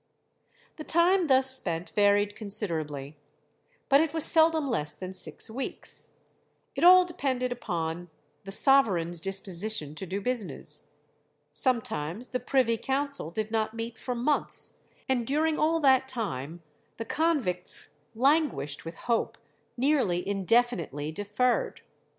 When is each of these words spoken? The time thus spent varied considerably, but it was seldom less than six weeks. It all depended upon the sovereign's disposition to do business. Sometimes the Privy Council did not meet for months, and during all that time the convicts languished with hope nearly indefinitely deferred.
The 0.77 0.83
time 0.83 1.27
thus 1.27 1.55
spent 1.55 1.91
varied 1.91 2.35
considerably, 2.35 3.17
but 3.87 4.01
it 4.01 4.15
was 4.15 4.25
seldom 4.25 4.67
less 4.67 4.95
than 4.95 5.13
six 5.13 5.47
weeks. 5.47 6.09
It 6.73 6.83
all 6.83 7.05
depended 7.05 7.51
upon 7.51 8.09
the 8.43 8.49
sovereign's 8.51 9.19
disposition 9.21 9.93
to 9.93 10.07
do 10.07 10.19
business. 10.19 10.89
Sometimes 11.51 12.29
the 12.29 12.39
Privy 12.39 12.77
Council 12.77 13.29
did 13.29 13.51
not 13.51 13.75
meet 13.75 13.99
for 13.99 14.15
months, 14.15 14.81
and 15.07 15.27
during 15.27 15.59
all 15.59 15.79
that 15.81 16.07
time 16.07 16.63
the 16.97 17.05
convicts 17.05 17.89
languished 18.15 18.83
with 18.83 18.95
hope 19.05 19.37
nearly 19.77 20.27
indefinitely 20.27 21.11
deferred. 21.11 21.81